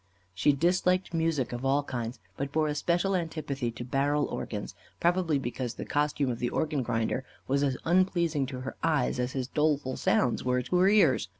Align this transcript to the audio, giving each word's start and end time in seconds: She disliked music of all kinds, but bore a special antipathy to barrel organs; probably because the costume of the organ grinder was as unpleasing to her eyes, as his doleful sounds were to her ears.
She 0.33 0.51
disliked 0.51 1.13
music 1.13 1.53
of 1.53 1.63
all 1.63 1.83
kinds, 1.83 2.17
but 2.35 2.51
bore 2.51 2.67
a 2.67 2.73
special 2.73 3.15
antipathy 3.15 3.69
to 3.73 3.85
barrel 3.85 4.25
organs; 4.25 4.73
probably 4.99 5.37
because 5.37 5.75
the 5.75 5.85
costume 5.85 6.31
of 6.31 6.39
the 6.39 6.49
organ 6.49 6.81
grinder 6.81 7.23
was 7.47 7.61
as 7.61 7.77
unpleasing 7.85 8.47
to 8.47 8.61
her 8.61 8.75
eyes, 8.81 9.19
as 9.19 9.33
his 9.33 9.47
doleful 9.47 9.97
sounds 9.97 10.43
were 10.43 10.63
to 10.63 10.75
her 10.77 10.89
ears. 10.89 11.27